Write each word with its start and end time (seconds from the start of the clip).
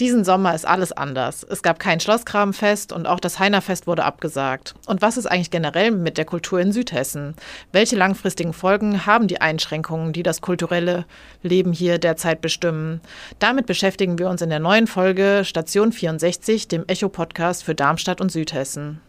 Diesen 0.00 0.24
Sommer 0.24 0.54
ist 0.54 0.64
alles 0.64 0.92
anders. 0.92 1.44
Es 1.50 1.60
gab 1.60 1.80
kein 1.80 1.98
Schlossgrabenfest 1.98 2.92
und 2.92 3.08
auch 3.08 3.18
das 3.18 3.40
Heinerfest 3.40 3.88
wurde 3.88 4.04
abgesagt. 4.04 4.76
Und 4.86 5.02
was 5.02 5.16
ist 5.16 5.26
eigentlich 5.26 5.50
generell 5.50 5.90
mit 5.90 6.18
der 6.18 6.24
Kultur 6.24 6.60
in 6.60 6.70
Südhessen? 6.70 7.34
Welche 7.72 7.96
langfristigen 7.96 8.52
Folgen 8.52 9.06
haben 9.06 9.26
die 9.26 9.40
Einschränkungen, 9.40 10.12
die 10.12 10.22
das 10.22 10.40
kulturelle 10.40 11.04
Leben 11.42 11.72
hier 11.72 11.98
derzeit 11.98 12.40
bestimmen? 12.40 13.00
Damit 13.40 13.66
beschäftigen 13.66 14.20
wir 14.20 14.28
uns 14.28 14.40
in 14.40 14.50
der 14.50 14.60
neuen 14.60 14.86
Folge 14.86 15.42
Station 15.44 15.90
64, 15.90 16.68
dem 16.68 16.84
Echo-Podcast 16.86 17.64
für 17.64 17.74
Darmstadt 17.74 18.20
und 18.20 18.30
Südhessen. 18.30 19.00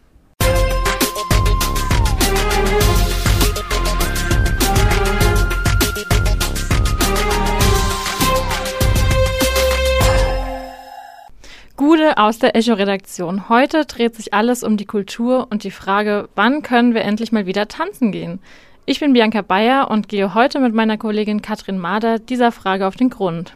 Gude 11.80 12.18
aus 12.18 12.38
der 12.38 12.54
Echo-Redaktion. 12.56 13.48
Heute 13.48 13.86
dreht 13.86 14.14
sich 14.14 14.34
alles 14.34 14.62
um 14.62 14.76
die 14.76 14.84
Kultur 14.84 15.46
und 15.48 15.64
die 15.64 15.70
Frage, 15.70 16.28
wann 16.34 16.60
können 16.60 16.92
wir 16.92 17.00
endlich 17.00 17.32
mal 17.32 17.46
wieder 17.46 17.68
tanzen 17.68 18.12
gehen? 18.12 18.38
Ich 18.84 19.00
bin 19.00 19.14
Bianca 19.14 19.40
Bayer 19.40 19.90
und 19.90 20.06
gehe 20.06 20.34
heute 20.34 20.60
mit 20.60 20.74
meiner 20.74 20.98
Kollegin 20.98 21.40
Katrin 21.40 21.78
Mader 21.78 22.18
dieser 22.18 22.52
Frage 22.52 22.86
auf 22.86 22.96
den 22.96 23.08
Grund. 23.08 23.54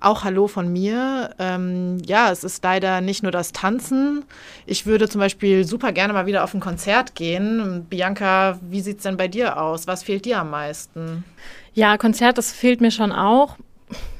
Auch 0.00 0.24
Hallo 0.24 0.48
von 0.48 0.72
mir. 0.72 1.34
Ähm, 1.38 1.98
ja, 2.06 2.32
es 2.32 2.42
ist 2.42 2.64
leider 2.64 3.02
nicht 3.02 3.22
nur 3.22 3.32
das 3.32 3.52
Tanzen. 3.52 4.24
Ich 4.64 4.86
würde 4.86 5.06
zum 5.06 5.18
Beispiel 5.18 5.66
super 5.66 5.92
gerne 5.92 6.14
mal 6.14 6.24
wieder 6.24 6.42
auf 6.42 6.54
ein 6.54 6.60
Konzert 6.60 7.14
gehen. 7.14 7.84
Bianca, 7.90 8.58
wie 8.62 8.80
sieht 8.80 8.96
es 8.96 9.02
denn 9.02 9.18
bei 9.18 9.28
dir 9.28 9.60
aus? 9.60 9.86
Was 9.86 10.04
fehlt 10.04 10.24
dir 10.24 10.38
am 10.38 10.48
meisten? 10.48 11.22
Ja, 11.74 11.98
Konzert, 11.98 12.38
das 12.38 12.50
fehlt 12.50 12.80
mir 12.80 12.90
schon 12.90 13.12
auch 13.12 13.58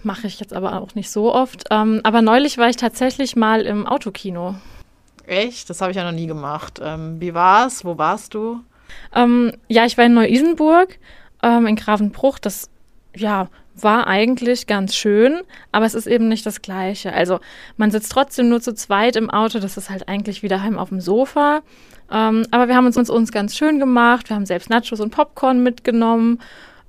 mache 0.03 0.27
ich 0.27 0.41
jetzt 0.41 0.53
aber 0.53 0.81
auch 0.81 0.95
nicht 0.95 1.11
so 1.11 1.35
oft. 1.35 1.65
Ähm, 1.71 2.01
aber 2.05 2.23
neulich 2.23 2.59
war 2.59 2.69
ich 2.69 2.77
tatsächlich 2.77 3.37
mal 3.37 3.63
im 3.63 3.87
Autokino. 3.87 4.55
Echt? 5.27 5.71
Das 5.71 5.81
habe 5.81 5.91
ich 5.91 5.97
ja 5.97 6.05
noch 6.05 6.13
nie 6.13 6.27
gemacht. 6.27 6.81
Ähm, 6.83 7.21
wie 7.21 7.35
war's? 7.35 7.85
Wo 7.85 7.97
warst 7.99 8.35
du? 8.35 8.61
Ähm, 9.15 9.53
ja, 9.69 9.87
ich 9.87 9.97
war 9.97 10.05
in 10.05 10.15
Neu-Isenburg, 10.15 10.99
ähm, 11.43 11.67
in 11.67 11.77
Gravenbruch. 11.77 12.39
Das 12.39 12.71
ja, 13.17 13.49
war 13.75 14.07
eigentlich 14.07 14.67
ganz 14.67 14.95
schön, 14.95 15.41
aber 15.73 15.87
es 15.87 15.95
ist 15.95 16.07
eben 16.07 16.29
nicht 16.29 16.47
das 16.47 16.63
Gleiche. 16.63 17.13
Also 17.13 17.41
man 17.77 17.91
sitzt 17.91 18.13
trotzdem 18.13 18.49
nur 18.49 18.61
zu 18.61 18.75
zweit 18.75 19.17
im 19.17 19.31
Auto. 19.31 19.59
Das 19.59 19.77
ist 19.77 19.91
halt 19.91 20.09
eigentlich 20.09 20.43
wie 20.43 20.49
daheim 20.49 20.79
auf 20.79 20.91
dem 20.91 21.01
Sofa. 21.01 21.63
Ähm, 22.11 22.47
aber 22.51 22.69
wir 22.69 22.77
haben 22.77 22.87
uns, 22.87 22.97
uns, 22.97 23.11
uns 23.11 23.33
ganz 23.33 23.57
schön 23.57 23.79
gemacht. 23.79 24.29
Wir 24.29 24.37
haben 24.37 24.47
selbst 24.47 24.71
Nachos 24.71 25.01
und 25.01 25.11
Popcorn 25.11 25.63
mitgenommen 25.63 26.41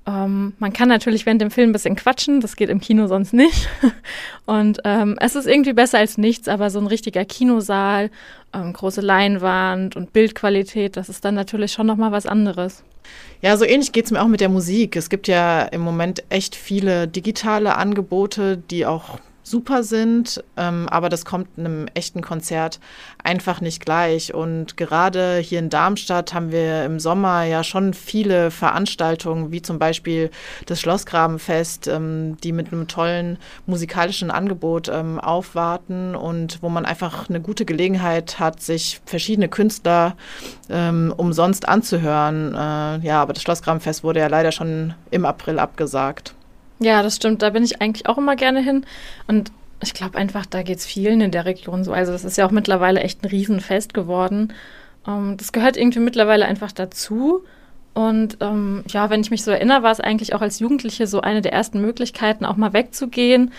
ähm, 0.07 0.53
man 0.59 0.71
kann 0.71 0.87
natürlich 0.87 1.25
während 1.25 1.41
dem 1.41 1.49
Film 1.51 1.69
ein 1.69 1.73
bisschen 1.73 1.95
quatschen, 1.95 2.39
das 2.39 2.55
geht 2.55 2.69
im 2.69 2.79
Kino 2.79 3.07
sonst 3.07 3.33
nicht. 3.33 3.67
Und 4.45 4.79
ähm, 4.83 5.17
es 5.19 5.35
ist 5.35 5.47
irgendwie 5.47 5.73
besser 5.73 5.97
als 5.97 6.17
nichts, 6.17 6.47
aber 6.47 6.69
so 6.69 6.79
ein 6.79 6.87
richtiger 6.87 7.25
Kinosaal, 7.25 8.11
ähm, 8.53 8.73
große 8.73 9.01
Leinwand 9.01 9.95
und 9.95 10.13
Bildqualität, 10.13 10.95
das 10.95 11.09
ist 11.09 11.25
dann 11.25 11.33
natürlich 11.35 11.71
schon 11.71 11.87
nochmal 11.87 12.11
was 12.11 12.27
anderes. 12.27 12.83
Ja, 13.41 13.57
so 13.57 13.65
ähnlich 13.65 13.91
geht 13.91 14.05
es 14.05 14.11
mir 14.11 14.21
auch 14.21 14.27
mit 14.27 14.41
der 14.41 14.49
Musik. 14.49 14.95
Es 14.95 15.09
gibt 15.09 15.27
ja 15.27 15.63
im 15.63 15.81
Moment 15.81 16.23
echt 16.29 16.55
viele 16.55 17.07
digitale 17.07 17.75
Angebote, 17.75 18.57
die 18.57 18.85
auch 18.85 19.19
super 19.45 19.83
sind, 19.83 20.43
ähm, 20.57 20.89
aber 20.89 21.09
das 21.09 21.23
kommt 21.23 21.47
einem 21.57 21.87
echten 21.93 22.21
Konzert 22.21 22.79
einfach 23.23 23.61
nicht 23.61 23.85
gleich. 23.85 24.33
Und 24.33 24.75
gerade 24.75 25.37
hier 25.37 25.59
in 25.59 25.69
Darmstadt 25.69 26.33
haben 26.33 26.51
wir 26.51 26.83
im 26.83 26.99
Sommer 26.99 27.43
ja 27.43 27.63
schon 27.63 27.93
viele 27.93 28.49
Veranstaltungen, 28.49 29.51
wie 29.51 29.61
zum 29.61 29.77
Beispiel 29.77 30.31
das 30.65 30.81
Schlossgrabenfest, 30.81 31.87
ähm, 31.87 32.37
die 32.43 32.51
mit 32.51 32.73
einem 32.73 32.87
tollen 32.87 33.37
musikalischen 33.67 34.31
Angebot 34.31 34.89
ähm, 34.89 35.19
aufwarten 35.19 36.15
und 36.15 36.61
wo 36.63 36.69
man 36.69 36.85
einfach 36.85 37.29
eine 37.29 37.39
gute 37.39 37.65
Gelegenheit 37.65 38.39
hat, 38.39 38.61
sich 38.61 38.99
verschiedene 39.05 39.47
Künstler 39.47 40.17
ähm, 40.69 41.13
umsonst 41.15 41.67
anzuhören. 41.67 42.55
Äh, 42.55 43.05
ja, 43.05 43.21
aber 43.21 43.33
das 43.33 43.43
Schlossgrabenfest 43.43 44.03
wurde 44.03 44.21
ja 44.21 44.27
leider 44.27 44.51
schon 44.51 44.95
im 45.11 45.25
April 45.25 45.59
abgesagt. 45.59 46.33
Ja, 46.79 47.01
das 47.03 47.15
stimmt. 47.15 47.41
Da 47.41 47.51
bin 47.51 47.63
ich 47.63 47.81
eigentlich 47.81 48.07
auch 48.07 48.17
immer 48.17 48.35
gerne 48.35 48.61
hin. 48.61 48.85
Und 49.27 49.51
ich 49.81 49.93
glaube 49.93 50.17
einfach, 50.17 50.45
da 50.45 50.63
geht 50.63 50.77
es 50.77 50.85
vielen 50.85 51.21
in 51.21 51.31
der 51.31 51.45
Region 51.45 51.83
so. 51.83 51.93
Also 51.93 52.11
das 52.11 52.25
ist 52.25 52.37
ja 52.37 52.45
auch 52.45 52.51
mittlerweile 52.51 53.01
echt 53.01 53.23
ein 53.23 53.27
Riesenfest 53.27 53.93
geworden. 53.93 54.53
Ähm, 55.07 55.37
das 55.37 55.51
gehört 55.51 55.77
irgendwie 55.77 55.99
mittlerweile 55.99 56.45
einfach 56.45 56.71
dazu. 56.71 57.43
Und 57.93 58.37
ähm, 58.41 58.83
ja, 58.89 59.09
wenn 59.09 59.21
ich 59.21 59.31
mich 59.31 59.43
so 59.43 59.51
erinnere, 59.51 59.83
war 59.83 59.91
es 59.91 60.01
eigentlich 60.01 60.33
auch 60.33 60.41
als 60.41 60.59
Jugendliche 60.59 61.07
so 61.07 61.21
eine 61.21 61.41
der 61.41 61.53
ersten 61.53 61.79
Möglichkeiten, 61.79 62.45
auch 62.45 62.57
mal 62.57 62.73
wegzugehen. 62.73 63.51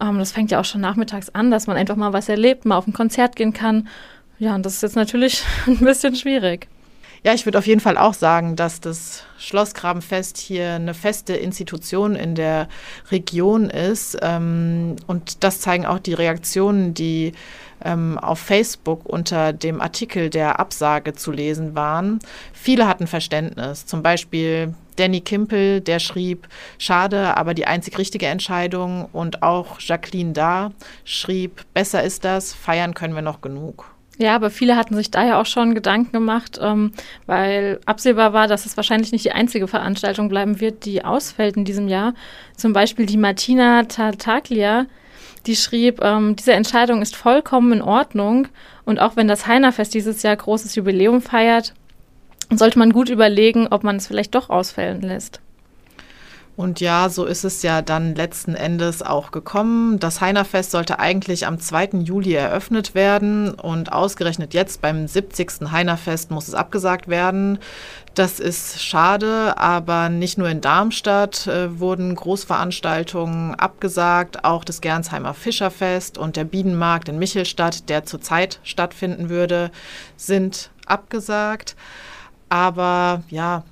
Ähm, 0.00 0.18
das 0.18 0.30
fängt 0.32 0.52
ja 0.52 0.60
auch 0.60 0.64
schon 0.64 0.80
nachmittags 0.80 1.30
an, 1.30 1.50
dass 1.50 1.66
man 1.66 1.76
einfach 1.76 1.96
mal 1.96 2.12
was 2.12 2.28
erlebt, 2.28 2.64
mal 2.64 2.76
auf 2.76 2.86
ein 2.86 2.92
Konzert 2.92 3.34
gehen 3.34 3.52
kann. 3.52 3.88
Ja, 4.38 4.54
und 4.54 4.64
das 4.64 4.74
ist 4.74 4.82
jetzt 4.82 4.96
natürlich 4.96 5.42
ein 5.66 5.78
bisschen 5.78 6.14
schwierig. 6.14 6.68
Ja, 7.22 7.34
ich 7.34 7.44
würde 7.44 7.58
auf 7.58 7.66
jeden 7.66 7.80
Fall 7.80 7.98
auch 7.98 8.14
sagen, 8.14 8.56
dass 8.56 8.80
das 8.80 9.24
Schlossgrabenfest 9.38 10.38
hier 10.38 10.72
eine 10.72 10.94
feste 10.94 11.34
Institution 11.34 12.16
in 12.16 12.34
der 12.34 12.66
Region 13.10 13.68
ist. 13.68 14.16
Ähm, 14.22 14.96
und 15.06 15.44
das 15.44 15.60
zeigen 15.60 15.84
auch 15.84 15.98
die 15.98 16.14
Reaktionen, 16.14 16.94
die 16.94 17.32
ähm, 17.84 18.18
auf 18.18 18.38
Facebook 18.38 19.04
unter 19.04 19.52
dem 19.52 19.82
Artikel 19.82 20.30
der 20.30 20.60
Absage 20.60 21.12
zu 21.12 21.30
lesen 21.30 21.74
waren. 21.74 22.20
Viele 22.54 22.88
hatten 22.88 23.06
Verständnis. 23.06 23.84
Zum 23.84 24.02
Beispiel 24.02 24.74
Danny 24.96 25.20
Kimpel, 25.20 25.82
der 25.82 25.98
schrieb, 25.98 26.48
schade, 26.78 27.36
aber 27.36 27.52
die 27.52 27.66
einzig 27.66 27.98
richtige 27.98 28.26
Entscheidung. 28.26 29.10
Und 29.12 29.42
auch 29.42 29.78
Jacqueline 29.78 30.32
Da 30.32 30.72
schrieb, 31.04 31.66
besser 31.74 32.02
ist 32.02 32.24
das, 32.24 32.54
feiern 32.54 32.94
können 32.94 33.14
wir 33.14 33.22
noch 33.22 33.42
genug. 33.42 33.92
Ja, 34.20 34.34
aber 34.34 34.50
viele 34.50 34.76
hatten 34.76 34.94
sich 34.94 35.10
da 35.10 35.24
ja 35.24 35.40
auch 35.40 35.46
schon 35.46 35.74
Gedanken 35.74 36.12
gemacht, 36.12 36.58
ähm, 36.60 36.92
weil 37.24 37.80
absehbar 37.86 38.34
war, 38.34 38.48
dass 38.48 38.66
es 38.66 38.76
wahrscheinlich 38.76 39.12
nicht 39.12 39.24
die 39.24 39.32
einzige 39.32 39.66
Veranstaltung 39.66 40.28
bleiben 40.28 40.60
wird, 40.60 40.84
die 40.84 41.02
ausfällt 41.02 41.56
in 41.56 41.64
diesem 41.64 41.88
Jahr. 41.88 42.12
Zum 42.54 42.74
Beispiel 42.74 43.06
die 43.06 43.16
Martina 43.16 43.84
Tartaglia, 43.84 44.84
die 45.46 45.56
schrieb, 45.56 46.04
ähm, 46.04 46.36
diese 46.36 46.52
Entscheidung 46.52 47.00
ist 47.00 47.16
vollkommen 47.16 47.72
in 47.72 47.82
Ordnung 47.82 48.48
und 48.84 49.00
auch 49.00 49.16
wenn 49.16 49.26
das 49.26 49.46
Heinerfest 49.46 49.94
dieses 49.94 50.22
Jahr 50.22 50.36
großes 50.36 50.74
Jubiläum 50.74 51.22
feiert, 51.22 51.72
sollte 52.50 52.78
man 52.78 52.92
gut 52.92 53.08
überlegen, 53.08 53.68
ob 53.70 53.84
man 53.84 53.96
es 53.96 54.06
vielleicht 54.06 54.34
doch 54.34 54.50
ausfällen 54.50 55.00
lässt. 55.00 55.40
Und 56.60 56.78
ja, 56.80 57.08
so 57.08 57.24
ist 57.24 57.44
es 57.44 57.62
ja 57.62 57.80
dann 57.80 58.14
letzten 58.14 58.54
Endes 58.54 59.00
auch 59.00 59.30
gekommen. 59.30 59.98
Das 59.98 60.20
Heinerfest 60.20 60.72
sollte 60.72 60.98
eigentlich 60.98 61.46
am 61.46 61.58
2. 61.58 62.00
Juli 62.02 62.34
eröffnet 62.34 62.94
werden 62.94 63.54
und 63.54 63.94
ausgerechnet 63.94 64.52
jetzt 64.52 64.82
beim 64.82 65.08
70. 65.08 65.72
Heinerfest 65.72 66.30
muss 66.30 66.48
es 66.48 66.54
abgesagt 66.54 67.08
werden. 67.08 67.60
Das 68.14 68.40
ist 68.40 68.82
schade, 68.82 69.56
aber 69.56 70.10
nicht 70.10 70.36
nur 70.36 70.50
in 70.50 70.60
Darmstadt 70.60 71.46
äh, 71.46 71.80
wurden 71.80 72.14
Großveranstaltungen 72.14 73.54
abgesagt, 73.54 74.44
auch 74.44 74.62
das 74.62 74.82
Gernsheimer 74.82 75.32
Fischerfest 75.32 76.18
und 76.18 76.36
der 76.36 76.44
Bienenmarkt 76.44 77.08
in 77.08 77.18
Michelstadt, 77.18 77.88
der 77.88 78.04
zurzeit 78.04 78.60
stattfinden 78.64 79.30
würde, 79.30 79.70
sind 80.18 80.70
abgesagt. 80.84 81.74
Aber 82.50 83.22
ja, 83.30 83.62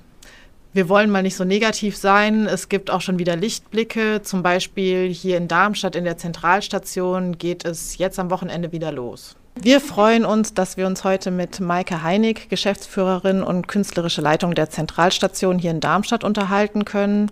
wir 0.71 0.87
wollen 0.87 1.09
mal 1.09 1.23
nicht 1.23 1.35
so 1.35 1.45
negativ 1.45 1.97
sein. 1.97 2.45
Es 2.45 2.69
gibt 2.69 2.91
auch 2.91 3.01
schon 3.01 3.17
wieder 3.17 3.35
Lichtblicke. 3.35 4.21
Zum 4.21 4.43
Beispiel 4.43 5.11
hier 5.11 5.37
in 5.37 5.47
Darmstadt 5.47 5.95
in 5.95 6.03
der 6.03 6.17
Zentralstation 6.17 7.37
geht 7.37 7.65
es 7.65 7.97
jetzt 7.97 8.19
am 8.19 8.29
Wochenende 8.29 8.71
wieder 8.71 8.91
los. 8.91 9.35
Wir 9.61 9.81
freuen 9.81 10.23
uns, 10.23 10.53
dass 10.53 10.77
wir 10.77 10.87
uns 10.87 11.03
heute 11.03 11.31
mit 11.31 11.59
Maike 11.59 12.01
Heinig, 12.01 12.47
Geschäftsführerin 12.47 13.43
und 13.43 13.67
künstlerische 13.67 14.21
Leitung 14.21 14.55
der 14.55 14.69
Zentralstation 14.69 15.59
hier 15.59 15.71
in 15.71 15.81
Darmstadt 15.81 16.23
unterhalten 16.23 16.85
können. 16.85 17.29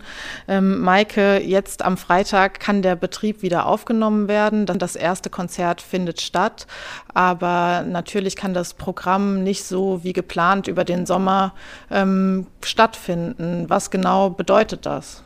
Ähm, 0.50 0.82
Maike, 0.82 1.40
jetzt 1.42 1.86
am 1.86 1.96
Freitag 1.96 2.60
kann 2.60 2.82
der 2.82 2.98
Betrieb 2.98 3.44
wieder 3.44 3.66
aufgenommen 3.66 4.28
werden. 4.28 4.66
Das 4.66 4.98
erste 4.98 5.30
Konzert 5.30 5.80
findet 5.80 6.20
statt, 6.20 6.68
aber 7.14 7.86
natürlich 7.88 8.36
kann 8.36 8.54
das 8.54 8.74
Programm 8.74 9.44
nicht 9.44 9.64
so 9.64 10.04
wie 10.04 10.12
geplant 10.12 10.68
über 10.68 10.84
den 10.84 11.06
Sommer 11.06 11.54
ähm, 11.90 12.48
stattfinden. 12.62 13.70
Was 13.70 13.90
genau 13.90 14.32
bedeutet 14.32 14.86
das? 14.86 15.24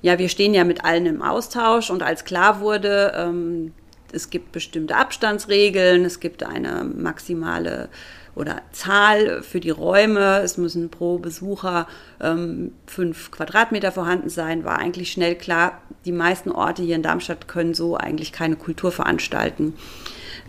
Ja, 0.00 0.16
wir 0.18 0.28
stehen 0.28 0.54
ja 0.54 0.62
mit 0.62 0.84
allen 0.84 1.06
im 1.06 1.22
Austausch 1.22 1.90
und 1.90 2.04
als 2.04 2.24
klar 2.24 2.60
wurde, 2.60 3.12
ähm, 3.16 3.72
es 4.12 4.30
gibt 4.30 4.52
bestimmte 4.52 4.96
Abstandsregeln, 4.96 6.04
es 6.04 6.20
gibt 6.20 6.42
eine 6.42 6.84
maximale 6.84 7.88
oder 8.34 8.62
Zahl 8.72 9.42
für 9.42 9.60
die 9.60 9.70
Räume. 9.70 10.40
Es 10.40 10.56
müssen 10.56 10.88
pro 10.88 11.18
Besucher 11.18 11.86
ähm, 12.20 12.72
fünf 12.86 13.30
Quadratmeter 13.30 13.92
vorhanden 13.92 14.28
sein. 14.28 14.64
War 14.64 14.78
eigentlich 14.78 15.12
schnell 15.12 15.34
klar, 15.34 15.80
die 16.04 16.12
meisten 16.12 16.50
Orte 16.50 16.82
hier 16.82 16.96
in 16.96 17.02
Darmstadt 17.02 17.48
können 17.48 17.74
so 17.74 17.96
eigentlich 17.96 18.32
keine 18.32 18.56
Kultur 18.56 18.92
veranstalten. 18.92 19.74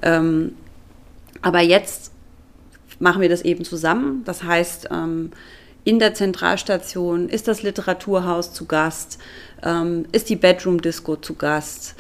Ähm, 0.02 0.54
aber 1.42 1.62
jetzt 1.62 2.12
machen 3.00 3.22
wir 3.22 3.30
das 3.30 3.42
eben 3.42 3.66
zusammen. 3.66 4.24
Das 4.26 4.44
heißt, 4.44 4.90
ähm, 4.92 5.32
in 5.84 5.98
der 5.98 6.14
Zentralstation 6.14 7.28
ist 7.28 7.48
das 7.48 7.64
Literaturhaus 7.64 8.54
zu 8.54 8.66
Gast, 8.66 9.18
ähm, 9.64 10.06
ist 10.12 10.30
die 10.30 10.36
Bedroom 10.36 10.82
Disco 10.82 11.16
zu 11.16 11.34
Gast. 11.34 11.96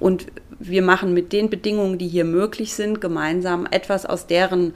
Und 0.00 0.26
wir 0.58 0.82
machen 0.82 1.14
mit 1.14 1.32
den 1.32 1.50
Bedingungen, 1.50 1.98
die 1.98 2.08
hier 2.08 2.24
möglich 2.24 2.74
sind, 2.74 3.00
gemeinsam 3.00 3.66
etwas 3.70 4.06
aus 4.06 4.26
deren 4.26 4.74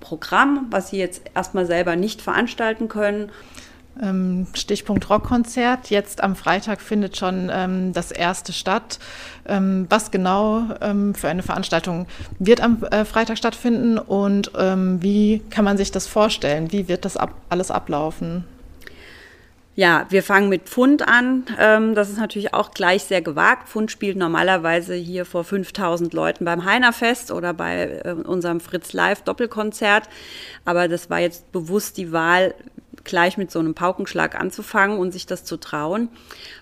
Programm, 0.00 0.66
was 0.70 0.90
sie 0.90 0.98
jetzt 0.98 1.22
erstmal 1.34 1.66
selber 1.66 1.96
nicht 1.96 2.22
veranstalten 2.22 2.88
können. 2.88 3.30
Ähm, 4.02 4.46
Stichpunkt 4.54 5.08
Rockkonzert. 5.08 5.88
Jetzt 5.90 6.22
am 6.22 6.34
Freitag 6.34 6.80
findet 6.80 7.16
schon 7.16 7.48
ähm, 7.52 7.92
das 7.92 8.10
erste 8.10 8.52
statt. 8.52 8.98
Ähm, 9.46 9.86
was 9.88 10.10
genau 10.10 10.64
ähm, 10.80 11.14
für 11.14 11.28
eine 11.28 11.42
Veranstaltung 11.42 12.06
wird 12.38 12.60
am 12.60 12.82
äh, 12.84 13.04
Freitag 13.04 13.38
stattfinden 13.38 13.98
und 13.98 14.50
ähm, 14.58 15.00
wie 15.02 15.42
kann 15.50 15.64
man 15.64 15.76
sich 15.76 15.92
das 15.92 16.06
vorstellen? 16.06 16.72
Wie 16.72 16.88
wird 16.88 17.04
das 17.04 17.16
ab 17.16 17.34
alles 17.48 17.70
ablaufen? 17.70 18.44
Ja, 19.76 20.06
wir 20.08 20.22
fangen 20.22 20.48
mit 20.48 20.62
Pfund 20.68 21.06
an. 21.06 21.44
Ähm, 21.58 21.96
das 21.96 22.08
ist 22.08 22.18
natürlich 22.18 22.54
auch 22.54 22.70
gleich 22.70 23.04
sehr 23.04 23.22
gewagt. 23.22 23.68
Pfund 23.68 23.90
spielt 23.90 24.16
normalerweise 24.16 24.94
hier 24.94 25.24
vor 25.24 25.42
5000 25.42 26.14
Leuten 26.14 26.44
beim 26.44 26.64
Heinerfest 26.64 27.32
oder 27.32 27.52
bei 27.52 28.00
äh, 28.04 28.12
unserem 28.12 28.60
Fritz 28.60 28.92
Live 28.92 29.22
Doppelkonzert. 29.22 30.08
Aber 30.64 30.86
das 30.86 31.10
war 31.10 31.18
jetzt 31.18 31.50
bewusst 31.50 31.96
die 31.96 32.12
Wahl, 32.12 32.54
gleich 33.02 33.36
mit 33.36 33.50
so 33.50 33.58
einem 33.58 33.74
Paukenschlag 33.74 34.38
anzufangen 34.38 34.98
und 34.98 35.12
sich 35.12 35.26
das 35.26 35.44
zu 35.44 35.56
trauen. 35.56 36.08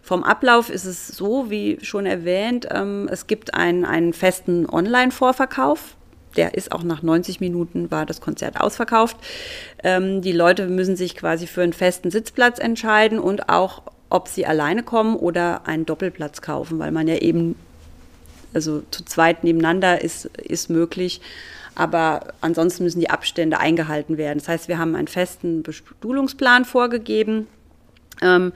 Vom 0.03 0.25
Ablauf 0.25 0.70
ist 0.70 0.87
es 0.87 1.09
so, 1.09 1.50
wie 1.50 1.79
schon 1.82 2.06
erwähnt, 2.06 2.67
ähm, 2.70 3.09
es 3.12 3.26
gibt 3.26 3.55
einen, 3.55 3.85
einen 3.85 4.12
festen 4.12 4.69
Online-Vorverkauf 4.69 5.97
der 6.37 6.55
ist 6.55 6.73
auch 6.73 6.82
nach 6.82 7.02
90 7.02 7.40
Minuten 7.40 7.90
war 7.90 8.06
das 8.06 8.20
Konzert 8.20 8.61
ausverkauft. 8.61 9.17
Ähm, 9.82 10.23
die 10.23 10.32
Leute 10.32 10.67
müssen 10.67 10.96
sich 10.96 11.17
quasi 11.17 11.46
für 11.46 11.62
einen 11.62 11.73
festen 11.73 12.11
Sitzplatz 12.11 12.58
entscheiden 12.58 13.19
und 13.19 13.49
auch, 13.49 13.82
ob 14.11 14.29
sie 14.29 14.46
alleine 14.46 14.82
kommen 14.82 15.17
oder 15.17 15.67
einen 15.67 15.87
Doppelplatz 15.87 16.43
kaufen, 16.43 16.79
weil 16.79 16.93
man 16.93 17.08
ja 17.08 17.17
eben, 17.17 17.56
also 18.52 18.82
zu 18.90 19.05
zweit 19.05 19.44
nebeneinander 19.44 20.02
ist, 20.02 20.26
ist 20.37 20.69
möglich. 20.70 21.20
Aber 21.75 22.35
ansonsten 22.43 22.85
müssen 22.85 23.00
die 23.00 23.08
Abstände 23.08 23.58
eingehalten 23.58 24.19
werden. 24.19 24.38
Das 24.38 24.49
heißt, 24.49 24.69
wir 24.69 24.78
haben 24.78 24.94
einen 24.94 25.08
festen 25.08 25.62
Bestuhlungsplan 25.62 26.67
vorgegeben. 26.67 27.46
Ähm, 28.20 28.52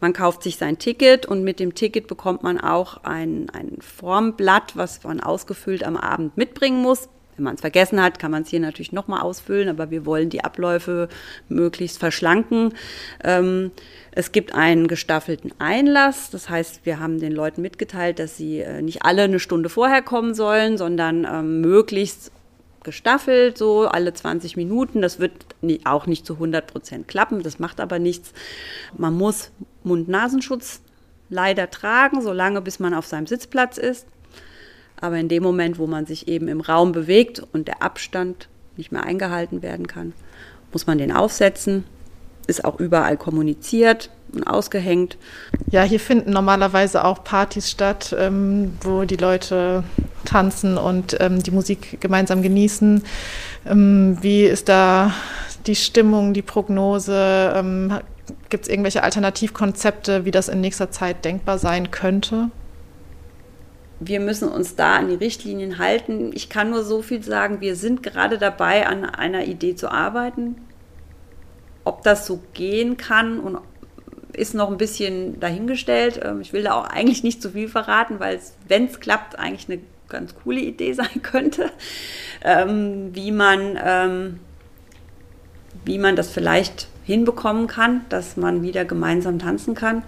man 0.00 0.12
kauft 0.12 0.42
sich 0.42 0.56
sein 0.56 0.78
Ticket 0.78 1.26
und 1.26 1.42
mit 1.42 1.58
dem 1.58 1.74
Ticket 1.74 2.06
bekommt 2.06 2.42
man 2.42 2.60
auch 2.60 3.04
ein, 3.04 3.48
ein 3.50 3.78
Formblatt, 3.80 4.76
was 4.76 5.02
man 5.04 5.20
ausgefüllt 5.20 5.84
am 5.84 5.96
Abend 5.96 6.36
mitbringen 6.36 6.82
muss. 6.82 7.08
Wenn 7.36 7.44
man 7.44 7.54
es 7.56 7.60
vergessen 7.60 8.02
hat, 8.02 8.18
kann 8.18 8.30
man 8.30 8.42
es 8.42 8.48
hier 8.48 8.60
natürlich 8.60 8.92
nochmal 8.92 9.20
ausfüllen, 9.20 9.68
aber 9.68 9.90
wir 9.90 10.06
wollen 10.06 10.30
die 10.30 10.42
Abläufe 10.44 11.08
möglichst 11.48 11.98
verschlanken. 11.98 12.72
Ähm, 13.22 13.72
es 14.12 14.32
gibt 14.32 14.54
einen 14.54 14.88
gestaffelten 14.88 15.52
Einlass, 15.58 16.30
das 16.30 16.48
heißt, 16.48 16.80
wir 16.84 16.98
haben 16.98 17.20
den 17.20 17.32
Leuten 17.32 17.60
mitgeteilt, 17.60 18.18
dass 18.18 18.36
sie 18.36 18.60
äh, 18.60 18.80
nicht 18.80 19.04
alle 19.04 19.22
eine 19.22 19.38
Stunde 19.38 19.68
vorher 19.68 20.02
kommen 20.02 20.34
sollen, 20.34 20.78
sondern 20.78 21.26
ähm, 21.30 21.60
möglichst 21.60 22.32
gestaffelt, 22.86 23.58
so 23.58 23.86
alle 23.86 24.14
20 24.14 24.56
Minuten. 24.56 25.02
Das 25.02 25.18
wird 25.18 25.32
auch 25.84 26.06
nicht 26.06 26.24
zu 26.24 26.34
100 26.34 26.66
Prozent 26.66 27.08
klappen, 27.08 27.42
das 27.42 27.58
macht 27.58 27.80
aber 27.80 27.98
nichts. 27.98 28.32
Man 28.96 29.14
muss 29.14 29.50
Mund-Nasenschutz 29.84 30.80
leider 31.28 31.70
tragen, 31.70 32.22
solange 32.22 32.62
bis 32.62 32.78
man 32.78 32.94
auf 32.94 33.06
seinem 33.06 33.26
Sitzplatz 33.26 33.76
ist. 33.76 34.06
Aber 35.00 35.16
in 35.16 35.28
dem 35.28 35.42
Moment, 35.42 35.78
wo 35.78 35.86
man 35.86 36.06
sich 36.06 36.28
eben 36.28 36.48
im 36.48 36.60
Raum 36.60 36.92
bewegt 36.92 37.42
und 37.52 37.68
der 37.68 37.82
Abstand 37.82 38.48
nicht 38.76 38.92
mehr 38.92 39.04
eingehalten 39.04 39.62
werden 39.62 39.86
kann, 39.86 40.12
muss 40.72 40.86
man 40.86 40.98
den 40.98 41.12
aufsetzen. 41.12 41.84
Ist 42.46 42.64
auch 42.64 42.78
überall 42.78 43.16
kommuniziert 43.16 44.10
und 44.32 44.46
ausgehängt. 44.46 45.16
Ja, 45.70 45.82
hier 45.82 46.00
finden 46.00 46.30
normalerweise 46.30 47.04
auch 47.04 47.24
Partys 47.24 47.70
statt, 47.70 48.14
ähm, 48.18 48.72
wo 48.82 49.04
die 49.04 49.16
Leute 49.16 49.84
tanzen 50.24 50.76
und 50.78 51.16
ähm, 51.20 51.42
die 51.42 51.50
Musik 51.50 52.00
gemeinsam 52.00 52.42
genießen. 52.42 53.02
Ähm, 53.66 54.18
wie 54.20 54.44
ist 54.44 54.68
da 54.68 55.12
die 55.66 55.76
Stimmung, 55.76 56.34
die 56.34 56.42
Prognose? 56.42 57.52
Ähm, 57.56 57.98
Gibt 58.48 58.64
es 58.64 58.70
irgendwelche 58.70 59.02
Alternativkonzepte, 59.02 60.24
wie 60.24 60.30
das 60.30 60.48
in 60.48 60.60
nächster 60.60 60.90
Zeit 60.90 61.24
denkbar 61.24 61.58
sein 61.58 61.90
könnte? 61.90 62.50
Wir 64.00 64.20
müssen 64.20 64.48
uns 64.48 64.76
da 64.76 64.96
an 64.96 65.08
die 65.08 65.14
Richtlinien 65.14 65.78
halten. 65.78 66.30
Ich 66.34 66.48
kann 66.48 66.70
nur 66.70 66.84
so 66.84 67.02
viel 67.02 67.22
sagen, 67.22 67.60
wir 67.60 67.76
sind 67.76 68.02
gerade 68.02 68.38
dabei, 68.38 68.86
an 68.86 69.04
einer 69.04 69.46
Idee 69.46 69.74
zu 69.74 69.90
arbeiten. 69.90 70.56
Ob 71.84 72.02
das 72.02 72.26
so 72.26 72.40
gehen 72.52 72.96
kann 72.96 73.40
und 73.40 73.58
ist 74.32 74.54
noch 74.54 74.70
ein 74.70 74.76
bisschen 74.76 75.40
dahingestellt. 75.40 76.20
Ähm, 76.22 76.40
ich 76.40 76.52
will 76.52 76.62
da 76.62 76.72
auch 76.72 76.84
eigentlich 76.84 77.22
nicht 77.22 77.40
zu 77.40 77.50
viel 77.50 77.68
verraten, 77.68 78.20
weil 78.20 78.36
es, 78.36 78.54
wenn 78.68 78.86
es 78.86 79.00
klappt, 79.00 79.38
eigentlich 79.38 79.68
eine 79.70 79.80
ganz 80.08 80.34
coole 80.42 80.60
Idee 80.60 80.92
sein 80.94 81.22
könnte, 81.22 81.70
ähm, 82.44 83.14
wie 83.14 83.32
man 83.32 83.78
ähm, 83.82 84.40
wie 85.86 85.98
man 85.98 86.16
das 86.16 86.30
vielleicht 86.30 86.88
hinbekommen 87.04 87.68
kann, 87.68 88.04
dass 88.08 88.36
man 88.36 88.62
wieder 88.62 88.84
gemeinsam 88.84 89.38
tanzen 89.38 89.74
kann. 89.74 90.02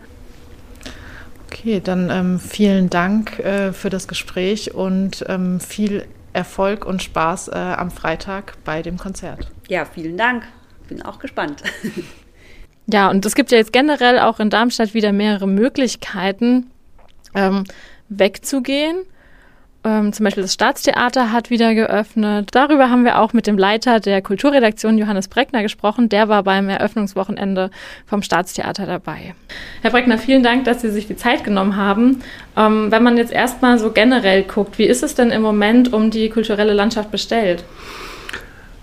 Okay, 1.58 1.80
dann 1.80 2.08
ähm, 2.10 2.38
vielen 2.38 2.88
Dank 2.88 3.40
äh, 3.40 3.72
für 3.72 3.90
das 3.90 4.06
Gespräch 4.06 4.74
und 4.74 5.24
ähm, 5.28 5.58
viel 5.58 6.06
Erfolg 6.32 6.86
und 6.86 7.02
Spaß 7.02 7.48
äh, 7.48 7.56
am 7.56 7.90
Freitag 7.90 8.54
bei 8.64 8.80
dem 8.82 8.96
Konzert. 8.96 9.50
Ja, 9.66 9.84
vielen 9.84 10.16
Dank. 10.16 10.44
Bin 10.88 11.02
auch 11.02 11.18
gespannt. 11.18 11.62
Ja, 12.90 13.10
und 13.10 13.26
es 13.26 13.34
gibt 13.34 13.50
ja 13.50 13.58
jetzt 13.58 13.74
generell 13.74 14.18
auch 14.18 14.40
in 14.40 14.48
Darmstadt 14.48 14.94
wieder 14.94 15.12
mehrere 15.12 15.46
Möglichkeiten, 15.46 16.70
ähm, 17.34 17.64
wegzugehen 18.08 19.04
ähm, 19.84 20.12
zum 20.12 20.24
Beispiel 20.24 20.42
das 20.42 20.54
Staatstheater 20.54 21.32
hat 21.32 21.50
wieder 21.50 21.74
geöffnet. 21.74 22.50
Darüber 22.52 22.90
haben 22.90 23.04
wir 23.04 23.18
auch 23.20 23.32
mit 23.32 23.46
dem 23.46 23.56
Leiter 23.56 24.00
der 24.00 24.22
Kulturredaktion 24.22 24.98
Johannes 24.98 25.28
Breckner 25.28 25.62
gesprochen. 25.62 26.08
Der 26.08 26.28
war 26.28 26.42
beim 26.42 26.68
Eröffnungswochenende 26.68 27.70
vom 28.06 28.22
Staatstheater 28.22 28.86
dabei. 28.86 29.34
Herr 29.82 29.90
Breckner, 29.90 30.18
vielen 30.18 30.42
Dank, 30.42 30.64
dass 30.64 30.82
Sie 30.82 30.90
sich 30.90 31.06
die 31.06 31.16
Zeit 31.16 31.44
genommen 31.44 31.76
haben. 31.76 32.20
Ähm, 32.56 32.90
wenn 32.90 33.02
man 33.02 33.16
jetzt 33.16 33.32
erstmal 33.32 33.78
so 33.78 33.92
generell 33.92 34.42
guckt, 34.42 34.78
wie 34.78 34.86
ist 34.86 35.02
es 35.02 35.14
denn 35.14 35.30
im 35.30 35.42
Moment 35.42 35.92
um 35.92 36.10
die 36.10 36.28
kulturelle 36.28 36.72
Landschaft 36.72 37.10
bestellt? 37.10 37.64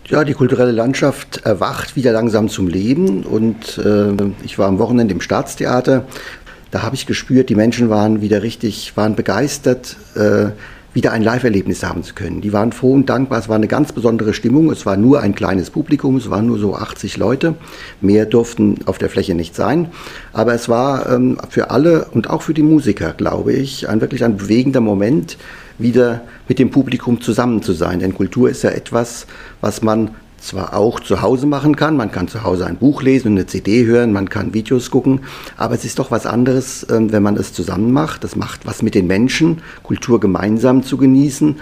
Ja, 0.08 0.24
die 0.24 0.34
kulturelle 0.34 0.72
Landschaft 0.72 1.46
erwacht 1.46 1.96
wieder 1.96 2.12
langsam 2.12 2.48
zum 2.48 2.68
Leben 2.68 3.24
und 3.24 3.80
äh, 3.80 4.14
ich 4.44 4.60
war 4.60 4.68
am 4.68 4.78
Wochenende 4.78 5.14
im 5.14 5.22
Staatstheater. 5.22 6.06
Da 6.70 6.84
habe 6.84 6.96
ich 6.96 7.06
gespürt, 7.06 7.50
die 7.50 7.56
Menschen 7.56 7.90
waren 7.90 8.22
wieder 8.22 8.44
richtig, 8.44 8.96
waren 8.96 9.16
begeistert. 9.16 9.96
Äh, 10.16 10.52
wieder 10.96 11.12
ein 11.12 11.22
Live-Erlebnis 11.22 11.84
haben 11.84 12.04
zu 12.04 12.16
können. 12.16 12.40
Die 12.40 12.54
waren 12.54 12.72
froh 12.72 12.94
und 12.94 13.10
dankbar. 13.10 13.40
Es 13.40 13.50
war 13.50 13.58
eine 13.58 13.68
ganz 13.68 13.92
besondere 13.92 14.34
Stimmung. 14.34 14.72
Es 14.72 14.86
war 14.86 14.96
nur 14.96 15.20
ein 15.20 15.36
kleines 15.36 15.70
Publikum. 15.70 16.16
Es 16.16 16.30
waren 16.30 16.48
nur 16.48 16.58
so 16.58 16.74
80 16.74 17.18
Leute. 17.18 17.56
Mehr 18.00 18.26
durften 18.26 18.80
auf 18.86 18.98
der 18.98 19.10
Fläche 19.10 19.36
nicht 19.36 19.56
sein. 19.56 19.90
Aber 20.32 20.54
es 20.54 20.70
war 20.70 21.12
ähm, 21.12 21.38
für 21.50 21.70
alle 21.70 22.06
und 22.06 22.30
auch 22.30 22.42
für 22.42 22.54
die 22.54 22.64
Musiker, 22.64 23.12
glaube 23.12 23.52
ich, 23.52 23.90
ein 23.90 24.00
wirklich 24.00 24.24
ein 24.24 24.38
bewegender 24.38 24.80
Moment, 24.80 25.38
wieder 25.78 26.22
mit 26.48 26.60
dem 26.60 26.72
Publikum 26.72 27.20
zusammen 27.20 27.62
zu 27.62 27.74
sein. 27.74 28.00
Denn 28.00 28.16
Kultur 28.16 28.50
ist 28.50 28.64
ja 28.64 28.70
etwas, 28.70 29.28
was 29.60 29.82
man 29.82 30.12
zwar 30.46 30.76
auch 30.76 31.00
zu 31.00 31.22
Hause 31.22 31.48
machen 31.48 31.76
kann, 31.76 31.98
man 31.98 32.12
kann 32.12 32.28
zu 32.28 32.44
Hause 32.44 32.66
ein 32.66 32.78
Buch 32.78 33.02
lesen 33.02 33.32
eine 33.32 33.46
CD 33.46 33.86
hören, 33.86 34.14
man 34.14 34.30
kann 34.30 34.54
Videos 34.54 34.92
gucken, 34.92 35.22
aber 35.58 35.76
es 35.76 35.86
ist 35.86 36.00
doch 36.00 36.12
was 36.12 36.26
anderes, 36.26 36.86
ähm, 36.90 37.12
wenn 37.12 37.24
man 37.24 37.36
es 37.36 37.54
zusammen 37.54 37.92
macht. 37.92 38.24
Das 38.24 38.36
macht 38.36 38.66
was 38.66 38.82
mit 38.82 38.96
den 38.96 39.08
Menschen, 39.08 39.62
Kultur 39.84 40.20
gemeinsam 40.20 40.84
zu 40.84 40.98
genießen. 40.98 41.56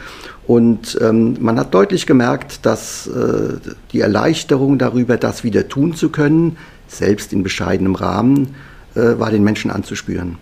Und 0.46 0.98
ähm, 1.02 1.38
man 1.40 1.58
hat 1.58 1.74
deutlich 1.74 2.06
gemerkt, 2.06 2.66
dass 2.66 3.08
äh, 3.08 3.56
die 3.94 4.02
Erleichterung 4.02 4.78
darüber, 4.78 5.18
das 5.18 5.44
wieder 5.44 5.70
tun 5.70 5.96
zu 5.96 6.10
können, 6.10 6.58
selbst 6.88 7.32
in 7.32 7.44
bescheidenem 7.44 7.96
Rahmen, 7.96 8.56
äh, 8.96 9.18
war 9.18 9.32
den 9.32 9.44
Menschen 9.44 9.72
anzuspüren. 9.72 10.38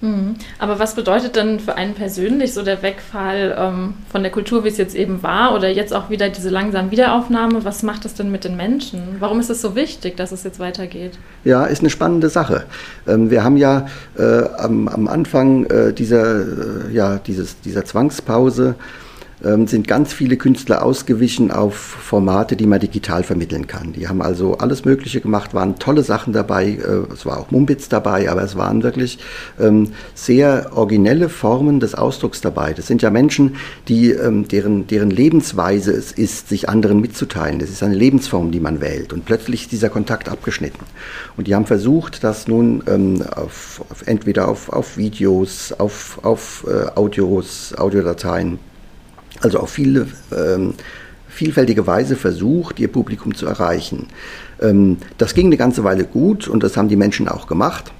Mhm. 0.00 0.36
Aber 0.58 0.78
was 0.78 0.94
bedeutet 0.94 1.36
denn 1.36 1.60
für 1.60 1.76
einen 1.76 1.94
persönlich 1.94 2.52
so 2.52 2.62
der 2.62 2.82
Wegfall 2.82 3.56
ähm, 3.58 3.94
von 4.10 4.22
der 4.22 4.30
Kultur, 4.30 4.64
wie 4.64 4.68
es 4.68 4.76
jetzt 4.76 4.94
eben 4.94 5.22
war, 5.22 5.54
oder 5.54 5.68
jetzt 5.68 5.94
auch 5.94 6.10
wieder 6.10 6.28
diese 6.28 6.50
langsame 6.50 6.90
Wiederaufnahme? 6.90 7.64
Was 7.64 7.82
macht 7.82 8.04
das 8.04 8.14
denn 8.14 8.30
mit 8.30 8.44
den 8.44 8.56
Menschen? 8.56 9.16
Warum 9.20 9.40
ist 9.40 9.50
es 9.50 9.60
so 9.60 9.74
wichtig, 9.74 10.16
dass 10.16 10.32
es 10.32 10.44
jetzt 10.44 10.58
weitergeht? 10.58 11.18
Ja, 11.44 11.64
ist 11.64 11.80
eine 11.80 11.90
spannende 11.90 12.28
Sache. 12.28 12.64
Ähm, 13.06 13.30
wir 13.30 13.42
haben 13.44 13.56
ja 13.56 13.86
äh, 14.18 14.44
am, 14.58 14.88
am, 14.88 15.08
Anfang 15.08 15.64
äh, 15.66 15.92
dieser, 15.92 16.40
äh, 16.88 16.92
ja, 16.92 17.18
dieses, 17.18 17.60
dieser 17.60 17.84
Zwangspause 17.84 18.74
sind 19.66 19.86
ganz 19.86 20.12
viele 20.12 20.36
Künstler 20.36 20.84
ausgewichen 20.84 21.50
auf 21.50 21.74
Formate, 21.74 22.56
die 22.56 22.66
man 22.66 22.80
digital 22.80 23.22
vermitteln 23.22 23.66
kann. 23.66 23.92
Die 23.92 24.08
haben 24.08 24.22
also 24.22 24.58
alles 24.58 24.84
Mögliche 24.84 25.20
gemacht, 25.20 25.52
waren 25.52 25.78
tolle 25.78 26.02
Sachen 26.02 26.32
dabei, 26.32 26.70
äh, 26.70 27.12
es 27.12 27.26
war 27.26 27.38
auch 27.38 27.50
Mumbitz 27.50 27.88
dabei, 27.88 28.30
aber 28.30 28.42
es 28.42 28.56
waren 28.56 28.82
wirklich 28.82 29.18
ähm, 29.60 29.92
sehr 30.14 30.70
originelle 30.74 31.28
Formen 31.28 31.80
des 31.80 31.94
Ausdrucks 31.94 32.40
dabei. 32.40 32.72
Das 32.72 32.86
sind 32.86 33.02
ja 33.02 33.10
Menschen, 33.10 33.56
die, 33.88 34.10
ähm, 34.10 34.48
deren, 34.48 34.86
deren 34.86 35.10
Lebensweise 35.10 35.92
es 35.92 36.12
ist, 36.12 36.48
sich 36.48 36.68
anderen 36.68 37.00
mitzuteilen. 37.00 37.58
Das 37.58 37.70
ist 37.70 37.82
eine 37.82 37.94
Lebensform, 37.94 38.50
die 38.50 38.60
man 38.60 38.80
wählt. 38.80 39.12
Und 39.12 39.24
plötzlich 39.24 39.62
ist 39.62 39.72
dieser 39.72 39.90
Kontakt 39.90 40.28
abgeschnitten. 40.28 40.84
Und 41.36 41.46
die 41.46 41.54
haben 41.54 41.66
versucht, 41.66 42.24
das 42.24 42.48
nun 42.48 42.82
ähm, 42.86 43.22
auf, 43.34 43.84
auf, 43.90 44.06
entweder 44.06 44.48
auf, 44.48 44.70
auf 44.70 44.96
Videos, 44.96 45.72
auf, 45.72 46.18
auf 46.22 46.66
äh, 46.68 46.98
Audios, 46.98 47.74
Audiodateien, 47.76 48.58
also 49.44 49.60
auf 49.60 49.70
viele, 49.70 50.08
ähm, 50.34 50.74
vielfältige 51.28 51.86
Weise 51.86 52.16
versucht, 52.16 52.80
ihr 52.80 52.88
Publikum 52.88 53.34
zu 53.34 53.46
erreichen. 53.46 54.08
Ähm, 54.60 54.96
das 55.18 55.34
ging 55.34 55.46
eine 55.46 55.58
ganze 55.58 55.84
Weile 55.84 56.04
gut 56.04 56.48
und 56.48 56.62
das 56.62 56.76
haben 56.76 56.88
die 56.88 56.96
Menschen 56.96 57.28
auch 57.28 57.46
gemacht. 57.46 57.92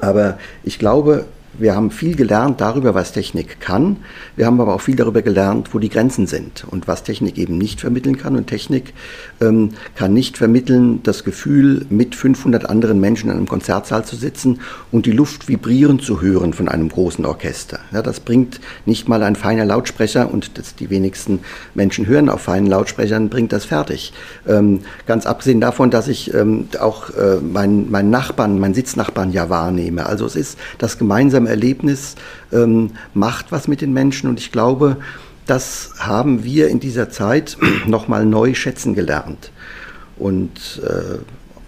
Aber 0.00 0.38
ich 0.64 0.78
glaube, 0.78 1.26
wir 1.58 1.74
haben 1.74 1.90
viel 1.90 2.16
gelernt 2.16 2.60
darüber, 2.60 2.94
was 2.94 3.12
Technik 3.12 3.60
kann. 3.60 3.98
Wir 4.36 4.46
haben 4.46 4.60
aber 4.60 4.74
auch 4.74 4.80
viel 4.80 4.96
darüber 4.96 5.22
gelernt, 5.22 5.74
wo 5.74 5.78
die 5.78 5.88
Grenzen 5.88 6.26
sind 6.26 6.64
und 6.70 6.88
was 6.88 7.02
Technik 7.02 7.38
eben 7.38 7.58
nicht 7.58 7.80
vermitteln 7.80 8.16
kann. 8.16 8.36
Und 8.36 8.46
Technik 8.46 8.94
ähm, 9.40 9.70
kann 9.94 10.14
nicht 10.14 10.38
vermitteln 10.38 11.02
das 11.02 11.24
Gefühl, 11.24 11.86
mit 11.90 12.14
500 12.14 12.68
anderen 12.68 13.00
Menschen 13.00 13.30
in 13.30 13.36
einem 13.36 13.48
Konzertsaal 13.48 14.04
zu 14.04 14.16
sitzen 14.16 14.60
und 14.90 15.06
die 15.06 15.12
Luft 15.12 15.48
vibrieren 15.48 16.00
zu 16.00 16.22
hören 16.22 16.52
von 16.52 16.68
einem 16.68 16.88
großen 16.88 17.24
Orchester. 17.26 17.80
Ja, 17.92 18.02
das 18.02 18.20
bringt 18.20 18.60
nicht 18.86 19.08
mal 19.08 19.22
ein 19.22 19.36
feiner 19.36 19.64
Lautsprecher 19.64 20.32
und 20.32 20.58
das 20.58 20.74
die 20.74 20.90
wenigsten 20.90 21.40
Menschen 21.74 22.06
hören 22.06 22.28
auf 22.28 22.42
feinen 22.42 22.68
Lautsprechern, 22.68 23.28
bringt 23.28 23.52
das 23.52 23.64
fertig. 23.64 24.12
Ähm, 24.48 24.80
ganz 25.06 25.26
abgesehen 25.26 25.60
davon, 25.60 25.90
dass 25.90 26.08
ich 26.08 26.32
ähm, 26.34 26.68
auch 26.80 27.10
äh, 27.10 27.36
meinen 27.40 27.90
mein 27.90 28.10
Nachbarn, 28.10 28.58
meinen 28.58 28.74
Sitznachbarn 28.74 29.32
ja 29.32 29.50
wahrnehme. 29.50 30.06
Also 30.06 30.26
es 30.26 30.36
ist 30.36 30.58
das 30.78 30.98
gemeinsame 30.98 31.41
gemeinsame 31.42 31.48
Erlebnis 31.48 32.14
ähm, 32.52 32.90
macht 33.14 33.52
was 33.52 33.68
mit 33.68 33.80
den 33.80 33.92
Menschen. 33.92 34.28
Und 34.28 34.38
ich 34.38 34.52
glaube, 34.52 34.96
das 35.46 35.92
haben 35.98 36.44
wir 36.44 36.68
in 36.68 36.80
dieser 36.80 37.10
Zeit 37.10 37.56
nochmal 37.86 38.24
neu 38.26 38.54
schätzen 38.54 38.94
gelernt. 38.94 39.50
Und 40.18 40.80
äh, 40.84 41.18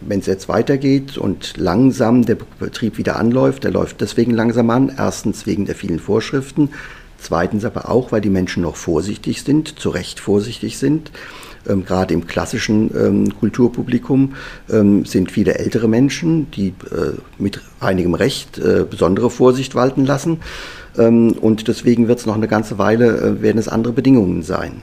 wenn 0.00 0.20
es 0.20 0.26
jetzt 0.26 0.48
weitergeht 0.48 1.16
und 1.16 1.56
langsam 1.56 2.24
der 2.24 2.36
Betrieb 2.58 2.98
wieder 2.98 3.16
anläuft, 3.16 3.64
der 3.64 3.70
läuft 3.70 4.00
deswegen 4.00 4.32
langsam 4.32 4.70
an. 4.70 4.92
Erstens 4.96 5.46
wegen 5.46 5.64
der 5.64 5.74
vielen 5.74 5.98
Vorschriften. 5.98 6.70
Zweitens 7.18 7.64
aber 7.64 7.88
auch, 7.88 8.12
weil 8.12 8.20
die 8.20 8.30
Menschen 8.30 8.62
noch 8.62 8.76
vorsichtig 8.76 9.42
sind, 9.42 9.80
zu 9.80 9.88
Recht 9.88 10.20
vorsichtig 10.20 10.78
sind. 10.78 11.10
Ähm, 11.68 11.85
Gerade 11.85 12.14
im 12.14 12.26
klassischen 12.26 12.90
ähm, 12.97 13.38
Kulturpublikum 13.38 14.35
ähm, 14.71 15.04
sind 15.04 15.30
viele 15.30 15.59
ältere 15.59 15.88
Menschen, 15.88 16.50
die 16.50 16.68
äh, 16.68 17.12
mit 17.38 17.61
einigem 17.80 18.14
Recht 18.14 18.59
äh, 18.59 18.85
besondere 18.88 19.30
Vorsicht 19.30 19.75
walten 19.75 20.04
lassen. 20.04 20.38
Ähm, 20.97 21.33
und 21.33 21.68
deswegen 21.68 22.09
wird 22.09 22.21
es 22.21 22.26
noch 22.26 22.37
eine 22.37 22.49
ganze 22.49 22.78
Weile, 22.78 23.18
äh, 23.18 23.42
werden 23.42 23.59
es 23.59 23.68
andere 23.68 23.92
Bedingungen 23.92 24.42
sein. 24.42 24.83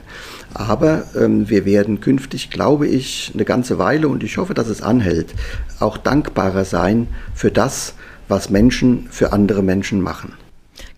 Aber 0.54 1.04
ähm, 1.18 1.48
wir 1.48 1.64
werden 1.64 2.00
künftig, 2.00 2.50
glaube 2.50 2.86
ich, 2.86 3.30
eine 3.34 3.44
ganze 3.44 3.78
Weile, 3.78 4.08
und 4.08 4.22
ich 4.22 4.36
hoffe, 4.36 4.54
dass 4.54 4.68
es 4.68 4.82
anhält, 4.82 5.34
auch 5.80 5.96
dankbarer 5.96 6.64
sein 6.64 7.08
für 7.34 7.50
das, 7.50 7.94
was 8.28 8.50
Menschen 8.50 9.06
für 9.10 9.32
andere 9.32 9.62
Menschen 9.62 10.00
machen. 10.00 10.34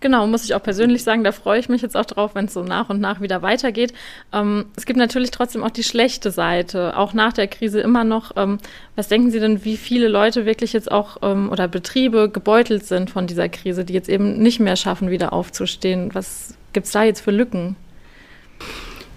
Genau, 0.05 0.27
muss 0.27 0.45
ich 0.45 0.53
auch 0.53 0.61
persönlich 0.61 1.03
sagen, 1.03 1.23
da 1.23 1.31
freue 1.31 1.59
ich 1.59 1.67
mich 1.67 1.81
jetzt 1.81 1.97
auch 1.97 2.05
drauf, 2.05 2.35
wenn 2.35 2.45
es 2.45 2.53
so 2.53 2.61
nach 2.61 2.91
und 2.91 3.01
nach 3.01 3.21
wieder 3.21 3.41
weitergeht. 3.41 3.91
Ähm, 4.31 4.65
es 4.75 4.85
gibt 4.85 4.99
natürlich 4.99 5.31
trotzdem 5.31 5.63
auch 5.63 5.71
die 5.71 5.83
schlechte 5.83 6.29
Seite, 6.29 6.95
auch 6.95 7.13
nach 7.13 7.33
der 7.33 7.47
Krise 7.47 7.81
immer 7.81 8.03
noch. 8.03 8.33
Ähm, 8.35 8.59
was 8.95 9.07
denken 9.07 9.31
Sie 9.31 9.39
denn, 9.39 9.65
wie 9.65 9.77
viele 9.77 10.07
Leute 10.07 10.45
wirklich 10.45 10.73
jetzt 10.73 10.91
auch 10.91 11.17
ähm, 11.23 11.49
oder 11.49 11.67
Betriebe 11.67 12.29
gebeutelt 12.29 12.85
sind 12.85 13.09
von 13.09 13.25
dieser 13.25 13.49
Krise, 13.49 13.83
die 13.83 13.93
jetzt 13.93 14.07
eben 14.07 14.37
nicht 14.37 14.59
mehr 14.59 14.75
schaffen, 14.75 15.09
wieder 15.09 15.33
aufzustehen? 15.33 16.11
Was 16.13 16.53
gibt 16.71 16.85
es 16.85 16.91
da 16.91 17.03
jetzt 17.03 17.21
für 17.21 17.31
Lücken? 17.31 17.75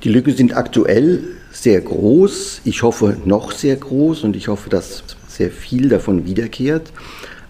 Die 0.04 0.08
Lücken 0.08 0.34
sind 0.34 0.56
aktuell 0.56 1.22
sehr 1.52 1.82
groß. 1.82 2.62
Ich 2.64 2.82
hoffe 2.82 3.18
noch 3.26 3.52
sehr 3.52 3.76
groß 3.76 4.24
und 4.24 4.36
ich 4.36 4.48
hoffe, 4.48 4.70
dass 4.70 5.04
sehr 5.26 5.50
viel 5.50 5.90
davon 5.90 6.24
wiederkehrt. 6.24 6.90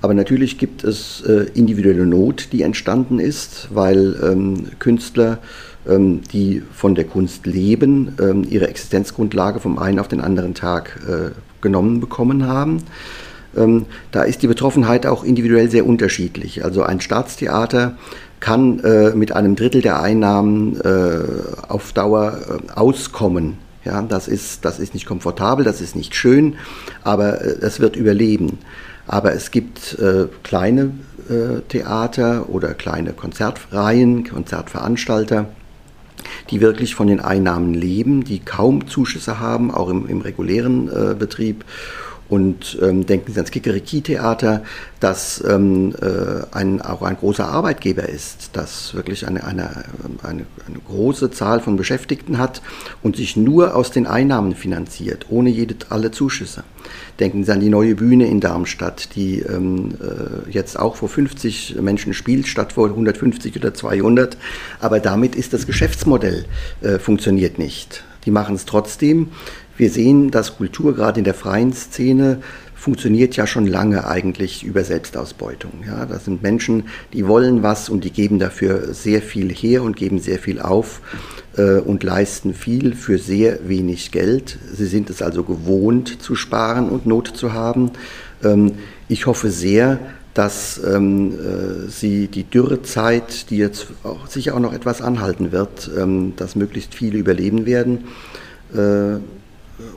Aber 0.01 0.15
natürlich 0.15 0.59
gibt 0.59 0.85
es 0.85 1.23
äh, 1.23 1.47
individuelle 1.55 2.07
Not, 2.07 2.49
die 2.53 2.63
entstanden 2.63 3.19
ist, 3.19 3.69
weil 3.73 4.17
ähm, 4.23 4.67
Künstler, 4.79 5.39
ähm, 5.89 6.21
die 6.33 6.63
von 6.73 6.95
der 6.95 7.05
Kunst 7.05 7.47
leben, 7.47 8.15
ähm, 8.21 8.47
ihre 8.49 8.69
Existenzgrundlage 8.69 9.59
vom 9.59 9.79
einen 9.79 9.99
auf 9.99 10.09
den 10.09 10.21
anderen 10.21 10.55
Tag 10.55 11.01
äh, 11.09 11.31
genommen 11.61 11.99
bekommen 12.01 12.47
haben. 12.47 12.85
Ähm, 13.57 13.87
da 14.13 14.23
ist 14.23 14.43
die 14.43 14.47
Betroffenheit 14.47 15.07
auch 15.07 15.25
individuell 15.25 15.71
sehr 15.71 15.87
unterschiedlich. 15.87 16.65
Also 16.65 16.83
ein 16.83 17.01
Staatstheater 17.01 17.97
kann 18.41 18.79
äh, 18.81 19.11
mit 19.15 19.33
einem 19.33 19.57
Drittel 19.57 19.83
der 19.83 20.01
Einnahmen 20.01 20.81
äh, 20.81 21.21
auf 21.67 21.93
Dauer 21.93 22.39
äh, 22.49 22.73
auskommen. 22.73 23.59
Ja, 23.85 24.03
das, 24.03 24.29
ist, 24.29 24.65
das 24.65 24.79
ist 24.79 24.95
nicht 24.95 25.07
komfortabel, 25.07 25.65
das 25.65 25.81
ist 25.81 25.97
nicht 25.97 26.15
schön, 26.15 26.57
aber 27.03 27.41
äh, 27.41 27.57
es 27.61 27.81
wird 27.81 27.97
überleben. 27.97 28.59
Aber 29.09 29.33
es 29.33 29.51
gibt 29.51 29.99
äh, 29.99 30.27
kleine 30.43 30.93
äh, 31.29 31.63
Theater 31.69 32.51
oder 32.51 32.75
kleine 32.75 33.15
Konzertreihen, 33.15 34.29
Konzertveranstalter, 34.29 35.47
die 36.51 36.61
wirklich 36.61 36.95
von 36.95 37.07
den 37.07 37.21
Einnahmen 37.21 37.73
leben, 37.73 38.23
die 38.23 38.39
kaum 38.39 38.87
Zuschüsse 38.87 39.41
haben, 39.41 39.71
auch 39.71 39.89
im, 39.89 40.07
im 40.09 40.21
regulären 40.21 40.89
äh, 40.89 41.15
Betrieb 41.15 41.65
und 42.29 42.79
ähm, 42.83 43.07
denken 43.07 43.33
Sie 43.33 43.39
ans 43.39 43.51
Kikeriki-Theater, 43.51 44.63
das 45.01 45.43
ähm, 45.49 45.95
äh, 46.01 46.45
ein, 46.55 46.83
auch 46.83 47.03
ein 47.03 47.17
großer 47.17 47.47
Arbeitgeber 47.47 48.09
ist, 48.09 48.51
das 48.53 48.95
wirklich 48.95 49.27
eine, 49.27 49.45
eine, 49.45 49.85
eine, 50.23 50.45
eine, 50.67 50.79
große 50.87 51.31
Zahl 51.31 51.61
von 51.61 51.77
Beschäftigten 51.77 52.39
hat 52.39 52.61
und 53.03 53.17
sich 53.17 53.37
nur 53.37 53.75
aus 53.75 53.91
den 53.91 54.07
Einnahmen 54.07 54.55
finanziert, 54.55 55.27
ohne 55.31 55.49
jede, 55.49 55.77
alle 55.89 56.11
Zuschüsse. 56.11 56.65
Denken 57.19 57.45
Sie 57.45 57.53
an 57.53 57.61
die 57.61 57.71
neue 57.71 57.95
Bühne 57.95 58.27
in 58.27 58.41
Darmstadt, 58.41 59.15
die 59.15 59.41
ähm, 59.41 59.95
äh, 60.01 60.51
jetzt 60.51 60.79
auch 60.79 60.97
vor 60.97 61.09
50 61.09 61.77
Menschen 61.81 62.13
spielt, 62.13 62.47
statt 62.47 62.75
vor 62.75 62.89
150 62.89 63.57
oder 63.57 63.73
200. 63.73 64.37
Aber 64.81 65.01
damit 65.01 65.35
ist 65.35 65.53
das 65.53 65.67
Geschäftsmodell 65.67 66.45
äh, 66.83 66.99
funktioniert 66.99 67.59
nicht. 67.59 68.05
Die 68.25 68.31
machen 68.31 68.57
es 68.57 68.67
trotzdem. 68.67 69.29
Wir 69.79 69.91
sehen, 69.91 70.33
dass 70.33 70.57
Kultur 70.57 70.95
gerade 70.95 71.21
in 71.21 71.25
der 71.25 71.35
freien 71.35 71.73
Szene 71.73 72.41
funktioniert 72.75 73.37
ja 73.37 73.47
schon 73.47 73.67
lange 73.67 74.07
eigentlich 74.07 74.65
über 74.65 74.83
Selbstausbeutung. 74.83 75.85
Ja, 75.87 76.05
das 76.05 76.25
sind 76.25 76.43
Menschen, 76.43 76.85
die 77.13 77.27
wollen 77.27 77.63
was 77.63 77.89
und 77.89 78.03
die 78.05 78.11
geben 78.11 78.41
dafür 78.41 78.93
sehr 78.93 79.23
viel 79.23 79.53
her 79.53 79.85
und 79.85 79.97
geben 79.97 80.19
sehr 80.19 80.39
viel 80.39 80.61
auf 80.61 81.01
äh, 81.57 81.79
und 81.79 82.03
leisten 82.03 82.55
viel 82.55 82.95
für 82.95 83.19
sehr 83.19 83.69
wenig 83.69 84.11
Geld. 84.11 84.59
Sie 84.73 84.87
sind 84.87 85.11
es 85.11 85.23
also 85.23 85.45
gewohnt 85.45 86.23
zu 86.23 86.35
sparen 86.35 86.89
und 86.89 87.07
Not 87.07 87.29
zu 87.29 87.53
haben. 87.53 87.93
Ähm, 88.43 88.73
ich 89.09 89.27
hoffe 89.27 89.51
sehr, 89.51 90.01
dass 90.35 90.81
ähm, 90.85 91.33
äh, 91.33 91.89
sie 91.89 92.27
die 92.27 92.45
Dürrezeit, 92.45 93.51
die 93.51 93.59
jetzt 93.59 93.89
auch 94.03 94.27
sicher 94.27 94.55
auch 94.55 94.61
noch 94.61 94.73
etwas 94.73 95.03
anhalten 95.03 95.53
wird, 95.53 95.89
ähm, 95.97 96.35
dass 96.37 96.57
möglichst 96.57 96.95
viele 96.95 97.19
überleben 97.19 97.65
werden. 97.65 98.07
Äh, 98.75 99.19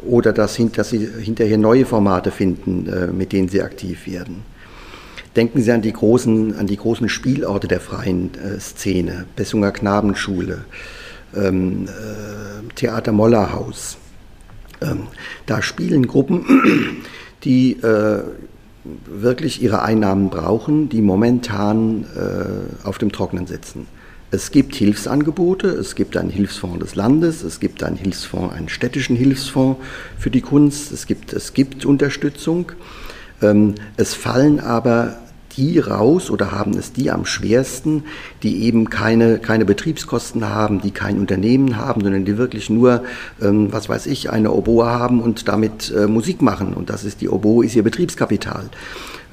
oder 0.06 0.34
dass, 0.34 0.60
dass, 0.74 0.90
sie 0.90 1.08
hinterher 1.22 1.58
neue 1.58 1.86
Formate 1.86 2.32
finden, 2.32 2.88
äh, 2.88 3.08
mit 3.08 3.32
denen 3.32 3.50
sie 3.50 3.62
aktiv 3.62 4.08
werden. 4.08 4.44
Denken 5.36 5.62
Sie 5.62 5.72
an 5.72 5.82
die 5.82 5.94
großen, 5.94 6.58
an 6.58 6.68
die 6.68 6.76
großen 6.76 7.08
Spielorte 7.08 7.68
der 7.68 7.80
freien 7.80 8.32
äh, 8.36 8.60
Szene, 8.60 9.26
Bessunger 9.36 9.72
Knabenschule, 9.72 10.66
ähm, 11.36 11.88
äh, 11.88 12.74
Theater 12.76 13.14
Mollerhaus. 13.14 13.98
Ähm, 14.82 15.08
da 15.46 15.62
spielen 15.62 16.08
Gruppen, 16.08 16.46
die 17.44 17.78
wirklich 19.06 19.62
ihre 19.64 19.82
Einnahmen 19.84 20.30
brauchen, 20.30 20.90
die 20.90 21.02
momentan 21.02 22.06
auf 22.84 23.00
dem 23.00 23.12
Trocknen 23.12 23.48
sitzen. 23.48 23.88
Es 24.34 24.52
gibt 24.52 24.76
Hilfsangebote, 24.76 25.68
es 25.68 25.94
gibt 25.96 26.16
einen 26.16 26.30
Hilfsfonds 26.30 26.80
des 26.80 26.96
Landes, 26.96 27.44
es 27.44 27.60
gibt 27.60 27.84
einen 27.84 27.98
Hilfsfonds, 27.98 28.56
einen 28.56 28.70
städtischen 28.70 29.18
Hilfsfonds 29.18 29.82
für 30.18 30.32
die 30.32 30.40
Kunst, 30.40 30.94
es 30.94 31.06
gibt, 31.06 31.34
es 31.34 31.54
gibt 31.54 31.86
Unterstützung. 31.86 32.72
Ähm, 33.42 33.76
es 33.98 34.14
fallen 34.14 34.62
aber 34.62 35.18
die 35.58 35.80
raus 35.80 36.30
oder 36.30 36.52
haben 36.52 36.72
es 36.74 36.94
die 36.94 37.12
am 37.12 37.26
schwersten, 37.26 38.04
die 38.44 38.64
eben 38.64 38.90
keine, 38.90 39.40
keine 39.40 39.66
Betriebskosten 39.66 40.48
haben, 40.48 40.82
die 40.82 40.92
kein 40.92 41.20
Unternehmen 41.20 41.78
haben, 41.78 42.02
sondern 42.02 42.26
die 42.26 42.38
wirklich 42.38 42.70
nur, 42.70 43.04
ähm, 43.42 43.72
was 43.72 43.90
weiß 43.90 44.08
ich, 44.08 44.30
eine 44.30 44.52
Oboe 44.52 44.86
haben 44.86 45.22
und 45.22 45.48
damit 45.48 45.92
äh, 45.92 46.08
Musik 46.08 46.42
machen. 46.42 46.74
Und 46.74 46.90
das 46.90 47.04
ist 47.04 47.22
die 47.22 47.30
Oboe, 47.30 47.66
ist 47.66 47.76
ihr 47.76 47.84
Betriebskapital. 47.84 48.70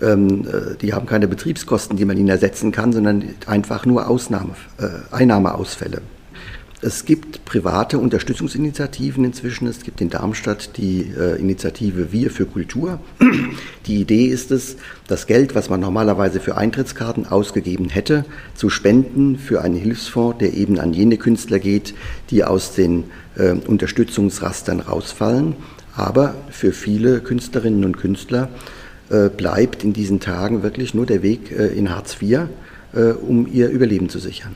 Ähm, 0.01 0.47
äh, 0.47 0.77
die 0.81 0.95
haben 0.95 1.07
keine 1.07 1.29
Betriebskosten, 1.29 1.97
die 1.97 2.05
man 2.05 2.17
ihnen 2.17 2.29
ersetzen 2.29 2.73
kann, 2.73 2.93
sondern 2.93 3.25
einfach 3.47 3.87
nur 3.87 4.09
Ausnahme, 4.09 4.55
äh, 4.79 5.15
Einnahmeausfälle. 5.15 6.03
Es 6.81 7.05
gibt 7.05 7.45
private 7.45 7.99
Unterstützungsinitiativen 7.99 9.25
inzwischen. 9.25 9.67
Es 9.67 9.83
gibt 9.83 10.01
in 10.01 10.11
Darmstadt 10.11 10.77
die 10.77 11.13
äh, 11.19 11.37
Initiative 11.37 12.13
Wir 12.13 12.31
für 12.31 12.47
Kultur. 12.47 13.01
Die 13.87 14.01
Idee 14.01 14.27
ist 14.27 14.53
es, 14.53 14.77
das 15.09 15.27
Geld, 15.27 15.57
was 15.57 15.71
man 15.71 15.81
normalerweise 15.81 16.39
für 16.39 16.57
Eintrittskarten 16.57 17.27
ausgegeben 17.27 17.89
hätte, 17.89 18.25
zu 18.55 18.69
spenden 18.69 19.39
für 19.39 19.63
einen 19.63 19.75
Hilfsfonds, 19.75 20.39
der 20.39 20.55
eben 20.55 20.79
an 20.79 20.93
jene 20.93 21.17
Künstler 21.17 21.59
geht, 21.59 21.95
die 22.31 22.45
aus 22.45 22.75
den 22.75 23.05
äh, 23.35 23.53
Unterstützungsrastern 23.53 24.79
rausfallen. 24.79 25.57
Aber 25.97 26.37
für 26.51 26.71
viele 26.73 27.21
Künstlerinnen 27.21 27.85
und 27.85 27.97
Künstler 27.97 28.51
äh, 29.11 29.31
bleibt 29.31 29.83
in 29.83 29.95
diesen 29.95 30.21
Tagen 30.21 30.63
wirklich 30.63 30.95
nur 30.95 31.07
der 31.07 31.25
Weg 31.25 31.51
äh, 31.51 31.67
in 31.69 31.91
Hartz 31.91 32.23
IV, 32.23 32.43
äh, 32.93 33.01
um 33.11 33.53
ihr 33.53 33.69
Überleben 33.69 34.09
zu 34.11 34.21
sichern. 34.21 34.55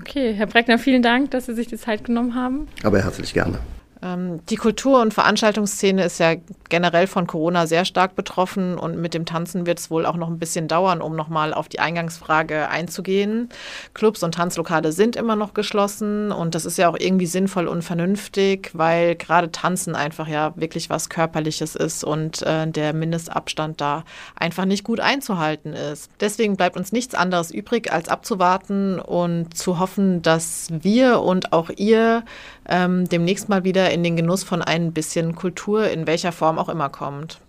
Okay, 0.00 0.34
Herr 0.34 0.46
Breckner, 0.46 0.78
vielen 0.78 1.02
Dank, 1.02 1.30
dass 1.30 1.46
Sie 1.46 1.54
sich 1.54 1.66
die 1.66 1.78
Zeit 1.78 2.04
genommen 2.04 2.34
haben. 2.34 2.68
Aber 2.82 3.02
herzlich 3.02 3.32
gerne. 3.32 3.58
Ähm, 4.06 4.40
die 4.46 4.56
Kultur- 4.56 5.00
und 5.00 5.14
Veranstaltungsszene 5.14 6.04
ist 6.04 6.18
ja 6.18 6.34
generell 6.68 7.06
von 7.06 7.26
Corona 7.26 7.66
sehr 7.66 7.84
stark 7.84 8.14
betroffen 8.14 8.78
und 8.78 8.98
mit 8.98 9.14
dem 9.14 9.24
Tanzen 9.24 9.66
wird 9.66 9.78
es 9.78 9.90
wohl 9.90 10.06
auch 10.06 10.16
noch 10.16 10.28
ein 10.28 10.38
bisschen 10.38 10.68
dauern, 10.68 11.00
um 11.00 11.16
nochmal 11.16 11.54
auf 11.54 11.68
die 11.68 11.80
Eingangsfrage 11.80 12.68
einzugehen. 12.68 13.48
Clubs 13.94 14.22
und 14.22 14.34
Tanzlokale 14.34 14.92
sind 14.92 15.16
immer 15.16 15.36
noch 15.36 15.54
geschlossen 15.54 16.32
und 16.32 16.54
das 16.54 16.64
ist 16.64 16.78
ja 16.78 16.88
auch 16.88 16.96
irgendwie 16.98 17.26
sinnvoll 17.26 17.66
und 17.66 17.82
vernünftig, 17.82 18.70
weil 18.74 19.16
gerade 19.16 19.50
Tanzen 19.50 19.94
einfach 19.94 20.28
ja 20.28 20.52
wirklich 20.56 20.90
was 20.90 21.08
Körperliches 21.08 21.74
ist 21.74 22.04
und 22.04 22.42
äh, 22.42 22.66
der 22.66 22.92
Mindestabstand 22.92 23.80
da 23.80 24.04
einfach 24.36 24.64
nicht 24.64 24.84
gut 24.84 25.00
einzuhalten 25.00 25.72
ist. 25.72 26.10
Deswegen 26.20 26.56
bleibt 26.56 26.76
uns 26.76 26.92
nichts 26.92 27.14
anderes 27.14 27.50
übrig, 27.50 27.92
als 27.92 28.08
abzuwarten 28.08 29.00
und 29.00 29.56
zu 29.56 29.78
hoffen, 29.78 30.22
dass 30.22 30.68
wir 30.70 31.20
und 31.20 31.52
auch 31.52 31.70
ihr 31.76 32.24
ähm, 32.68 33.08
demnächst 33.08 33.48
mal 33.48 33.64
wieder 33.64 33.90
in 33.96 34.04
den 34.04 34.14
Genuss 34.14 34.44
von 34.44 34.62
ein 34.62 34.92
bisschen 34.92 35.34
Kultur, 35.34 35.88
in 35.88 36.06
welcher 36.06 36.30
Form 36.30 36.58
auch 36.58 36.68
immer 36.68 36.90
kommt. 36.90 37.40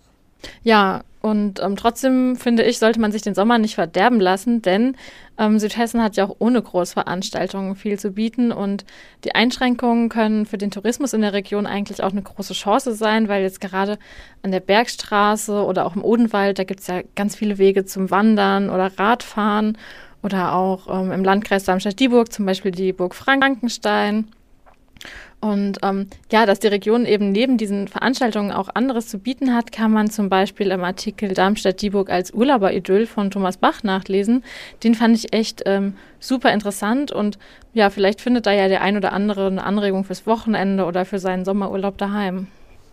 Ja, 0.62 1.02
und 1.20 1.60
ähm, 1.60 1.76
trotzdem 1.76 2.36
finde 2.36 2.62
ich, 2.62 2.78
sollte 2.78 3.00
man 3.00 3.12
sich 3.12 3.22
den 3.22 3.34
Sommer 3.34 3.58
nicht 3.58 3.74
verderben 3.74 4.20
lassen, 4.20 4.62
denn 4.62 4.96
ähm, 5.36 5.58
Südhessen 5.58 6.02
hat 6.02 6.16
ja 6.16 6.24
auch 6.24 6.36
ohne 6.38 6.62
Großveranstaltungen 6.62 7.74
viel 7.74 7.98
zu 7.98 8.12
bieten 8.12 8.52
und 8.52 8.84
die 9.24 9.34
Einschränkungen 9.34 10.08
können 10.08 10.46
für 10.46 10.58
den 10.58 10.70
Tourismus 10.70 11.12
in 11.12 11.20
der 11.20 11.32
Region 11.32 11.66
eigentlich 11.66 12.02
auch 12.02 12.12
eine 12.12 12.22
große 12.22 12.54
Chance 12.54 12.94
sein, 12.94 13.28
weil 13.28 13.42
jetzt 13.42 13.60
gerade 13.60 13.98
an 14.42 14.52
der 14.52 14.60
Bergstraße 14.60 15.64
oder 15.64 15.86
auch 15.86 15.96
im 15.96 16.04
Odenwald, 16.04 16.58
da 16.58 16.64
gibt 16.64 16.80
es 16.80 16.86
ja 16.86 17.02
ganz 17.14 17.34
viele 17.34 17.58
Wege 17.58 17.84
zum 17.84 18.10
Wandern 18.10 18.70
oder 18.70 18.96
Radfahren 18.96 19.76
oder 20.22 20.54
auch 20.54 20.86
ähm, 20.88 21.12
im 21.12 21.24
Landkreis 21.24 21.64
Darmstadt-Dieburg 21.64 22.32
zum 22.32 22.46
Beispiel 22.46 22.70
die 22.70 22.92
Burg 22.92 23.14
Frankenstein. 23.14 24.28
Und 25.40 25.78
ähm, 25.84 26.08
ja, 26.32 26.46
dass 26.46 26.58
die 26.58 26.66
Region 26.66 27.06
eben 27.06 27.30
neben 27.30 27.58
diesen 27.58 27.86
Veranstaltungen 27.86 28.50
auch 28.50 28.68
anderes 28.74 29.06
zu 29.06 29.20
bieten 29.20 29.54
hat, 29.54 29.70
kann 29.70 29.92
man 29.92 30.10
zum 30.10 30.28
Beispiel 30.28 30.72
im 30.72 30.82
Artikel 30.82 31.32
Darmstadt-Dieburg 31.32 32.10
als 32.10 32.34
Urlauberidyll 32.34 33.06
von 33.06 33.30
Thomas 33.30 33.56
Bach 33.56 33.84
nachlesen. 33.84 34.42
Den 34.82 34.96
fand 34.96 35.16
ich 35.16 35.32
echt 35.32 35.62
ähm, 35.66 35.94
super 36.18 36.52
interessant 36.52 37.12
und 37.12 37.38
ja, 37.72 37.90
vielleicht 37.90 38.20
findet 38.20 38.46
da 38.46 38.52
ja 38.52 38.66
der 38.66 38.82
ein 38.82 38.96
oder 38.96 39.12
andere 39.12 39.46
eine 39.46 39.62
Anregung 39.62 40.02
fürs 40.02 40.26
Wochenende 40.26 40.84
oder 40.84 41.04
für 41.04 41.20
seinen 41.20 41.44
Sommerurlaub 41.44 41.96
daheim. 41.98 42.48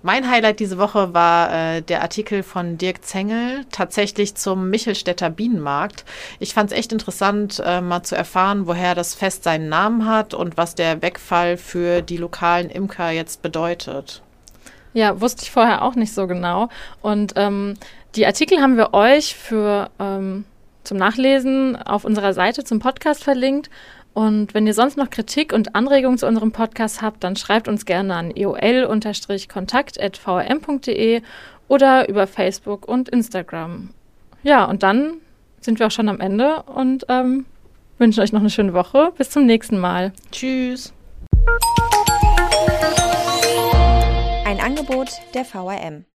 Mein 0.06 0.30
Highlight 0.30 0.60
diese 0.60 0.78
Woche 0.78 1.16
war 1.16 1.52
äh, 1.52 1.82
der 1.82 2.04
Artikel 2.04 2.44
von 2.44 2.78
Dirk 2.78 3.04
Zengel, 3.04 3.66
tatsächlich 3.72 4.36
zum 4.36 4.70
Michelstädter 4.70 5.32
Bienenmarkt. 5.32 6.06
Ich 6.38 6.54
fand 6.54 6.72
es 6.72 6.78
echt 6.78 6.94
interessant, 6.94 7.60
äh, 7.66 7.82
mal 7.82 8.04
zu 8.04 8.16
erfahren, 8.16 8.68
woher 8.68 8.94
das 8.94 9.16
Fest 9.16 9.44
seinen 9.44 9.68
Namen 9.68 10.08
hat 10.08 10.36
und 10.36 10.58
was 10.58 10.76
der 10.76 11.02
Wegfall 11.02 11.58
für 11.58 12.04
die 12.04 12.18
lokalen 12.18 12.70
Imker 12.70 13.10
jetzt 13.10 13.42
bedeutet. 13.42 14.22
Ja, 14.94 15.22
wusste 15.22 15.42
ich 15.42 15.50
vorher 15.50 15.82
auch 15.82 15.96
nicht 15.96 16.14
so 16.14 16.28
genau. 16.28 16.70
Und 17.02 17.34
ähm, 17.36 17.74
die 18.14 18.28
Artikel 18.28 18.62
haben 18.62 18.78
wir 18.78 18.94
euch 18.94 19.34
für 19.34 19.90
ähm, 19.98 20.46
zum 20.84 20.98
Nachlesen 20.98 21.78
auf 21.78 22.06
unserer 22.06 22.36
Seite 22.36 22.64
zum 22.64 22.78
Podcast 22.78 23.24
verlinkt. 23.24 23.72
Und 24.16 24.54
wenn 24.54 24.66
ihr 24.66 24.74
sonst 24.74 24.98
noch 24.98 25.10
Kritik 25.10 25.52
und 25.52 25.76
Anregungen 25.76 26.18
zu 26.18 26.26
unserem 26.26 26.54
Podcast 26.54 27.02
habt, 27.02 27.22
dann 27.26 27.36
schreibt 27.36 27.68
uns 27.68 27.86
gerne 27.86 28.16
an 28.16 28.32
eol-kontakt.vrm.de 28.34 31.22
oder 31.68 32.08
über 32.08 32.26
Facebook 32.26 32.88
und 32.88 33.10
Instagram. 33.10 33.90
Ja, 34.42 34.64
und 34.64 34.84
dann 34.84 35.16
sind 35.60 35.80
wir 35.80 35.88
auch 35.88 35.92
schon 35.92 36.08
am 36.08 36.22
Ende 36.22 36.64
und 36.64 37.06
ähm, 37.10 37.46
wünschen 37.98 38.22
euch 38.22 38.32
noch 38.32 38.40
eine 38.40 38.50
schöne 38.50 38.74
Woche. 38.74 39.12
Bis 39.18 39.32
zum 39.32 39.46
nächsten 39.46 39.80
Mal. 39.80 40.14
Tschüss. 40.32 40.94
Ein 44.46 44.62
Angebot 44.62 45.10
der 45.34 45.44
VRM. 45.44 46.06